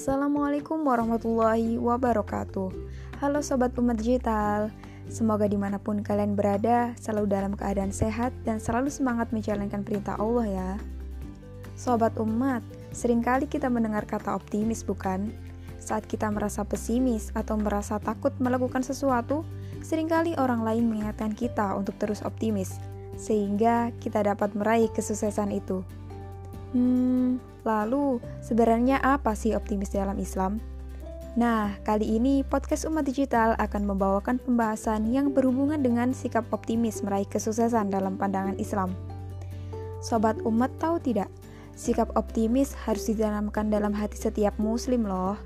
[0.00, 2.72] Assalamualaikum warahmatullahi wabarakatuh.
[3.20, 4.72] Halo Sobat Umat Digital.
[5.12, 10.16] Semoga di mana pun kalian berada selalu dalam keadaan sehat dan selalu semangat menjalankan perintah
[10.16, 10.70] Allah ya.
[11.76, 12.64] Sobat Umat,
[12.96, 15.36] sering kali kita mendengar kata optimis bukan?
[15.76, 19.44] Saat kita merasa pesimis atau merasa takut melakukan sesuatu,
[19.84, 22.80] sering kali orang lain mengingatkan kita untuk terus optimis
[23.20, 25.84] Sehingga kita dapat meraih kesuksesan itu.
[26.72, 30.60] Hmm, lalu sebenarnya apa sih optimis dalam Islam?
[31.38, 37.28] Nah, kali ini podcast Umat Digital akan membawakan pembahasan yang berhubungan dengan sikap optimis meraih
[37.30, 38.90] kesuksesan dalam pandangan Islam.
[40.02, 41.30] Sobat umat tahu tidak?
[41.78, 45.38] Sikap optimis harus ditanamkan dalam hati setiap muslim loh.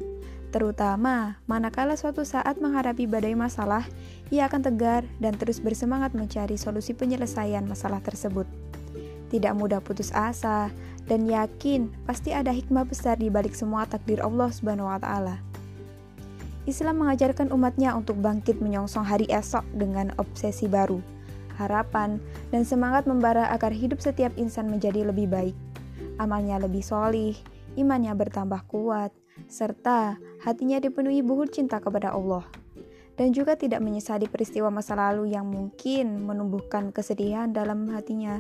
[0.55, 3.85] Terutama manakala suatu saat menghadapi badai masalah,
[4.31, 8.47] ia akan tegar dan terus bersemangat mencari solusi penyelesaian masalah tersebut.
[9.35, 10.71] Tidak mudah putus asa,
[11.11, 15.43] dan yakin pasti ada hikmah besar di balik semua takdir Allah Subhanahu wa taala.
[16.71, 21.03] Islam mengajarkan umatnya untuk bangkit menyongsong hari esok dengan obsesi baru,
[21.59, 22.23] harapan,
[22.55, 25.57] dan semangat membara agar hidup setiap insan menjadi lebih baik.
[26.17, 27.35] Amalnya lebih solih,
[27.75, 29.11] imannya bertambah kuat,
[29.51, 30.15] serta
[30.47, 32.47] hatinya dipenuhi buhur cinta kepada Allah.
[33.19, 38.39] Dan juga tidak menyesali peristiwa masa lalu yang mungkin menumbuhkan kesedihan dalam hatinya.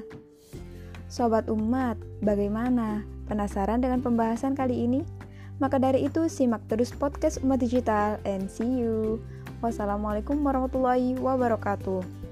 [1.06, 3.04] Sobat umat, bagaimana?
[3.28, 5.00] Penasaran dengan pembahasan kali ini?
[5.62, 9.22] Maka dari itu, simak terus podcast Umat Digital and see you.
[9.62, 12.23] Wassalamualaikum warahmatullahi wabarakatuh.